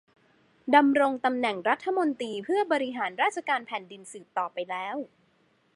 [0.75, 4.95] ดำรงตำแหน่งรัฐมนตรีเพื่อบริหารราชการแผ่นดินสืบต่อไปแล้ว